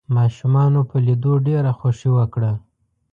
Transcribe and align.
ماشومانو 0.15 0.79
په 0.89 0.97
ليدو 1.05 1.33
ډېره 1.47 1.71
خوښي 1.79 2.09
وکړه. 2.17 2.51